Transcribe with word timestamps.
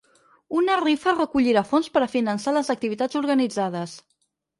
Una 0.59 0.77
rifa 0.79 1.11
recollirà 1.17 1.61
fons 1.71 1.89
per 1.97 2.01
a 2.05 2.07
finançar 2.13 2.53
les 2.55 2.73
activitats 2.75 3.21
organitzades. 3.21 3.95